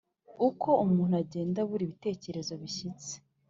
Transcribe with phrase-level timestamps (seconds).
[0.47, 3.13] Uko umuntu agenda abura ibitekerezo bishyitse,